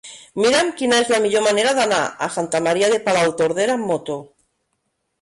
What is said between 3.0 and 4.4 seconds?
Palautordera amb moto.